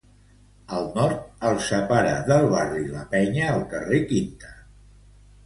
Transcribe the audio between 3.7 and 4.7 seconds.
carrer Quinta.